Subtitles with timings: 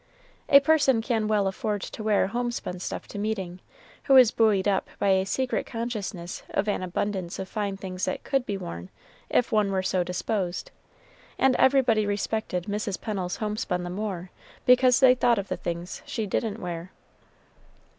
[0.49, 3.59] A person can well afford to wear homespun stuff to meeting,
[4.05, 8.23] who is buoyed up by a secret consciousness of an abundance of fine things that
[8.23, 8.89] could be worn,
[9.29, 10.71] if one were so disposed,
[11.37, 12.99] and everybody respected Mrs.
[12.99, 14.31] Pennel's homespun the more,
[14.65, 16.91] because they thought of the things she didn't wear.